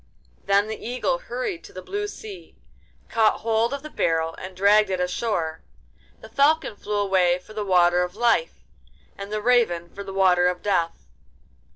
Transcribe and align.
Then 0.45 0.67
the 0.67 0.83
Eagle 0.83 1.19
hurried 1.19 1.63
to 1.63 1.73
the 1.73 1.83
blue 1.83 2.07
sea, 2.07 2.55
caught 3.07 3.41
hold 3.41 3.71
of 3.71 3.83
the 3.83 3.89
barrel, 3.91 4.33
and 4.39 4.57
dragged 4.57 4.89
it 4.89 4.99
ashore; 4.99 5.61
the 6.21 6.27
Falcon 6.29 6.75
flew 6.75 6.95
away 6.97 7.37
for 7.37 7.53
the 7.53 7.63
Water 7.63 8.01
of 8.01 8.15
Life, 8.15 8.63
and 9.15 9.31
the 9.31 9.43
Raven 9.43 9.89
for 9.93 10.03
the 10.03 10.11
Water 10.11 10.47
of 10.47 10.63
Death. 10.63 11.05